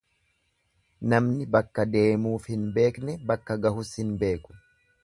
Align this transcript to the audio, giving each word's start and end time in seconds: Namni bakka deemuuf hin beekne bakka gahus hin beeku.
Namni 1.13 1.47
bakka 1.57 1.85
deemuuf 1.97 2.49
hin 2.55 2.67
beekne 2.79 3.19
bakka 3.33 3.61
gahus 3.69 3.89
hin 4.01 4.15
beeku. 4.27 4.63